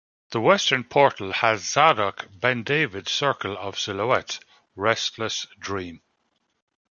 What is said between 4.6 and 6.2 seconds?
"Restless Dream".